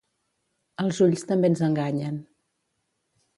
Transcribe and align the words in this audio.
Els 0.83 1.01
ulls 1.07 1.25
també 1.33 1.51
ens 1.53 1.61
enganyen. 1.67 2.19